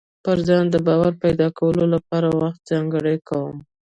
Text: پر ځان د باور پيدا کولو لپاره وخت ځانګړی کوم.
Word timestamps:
پر 0.23 0.37
ځان 0.47 0.65
د 0.71 0.75
باور 0.87 1.13
پيدا 1.23 1.47
کولو 1.59 1.85
لپاره 1.95 2.27
وخت 2.39 2.59
ځانګړی 2.69 3.15
کوم. 3.29 3.55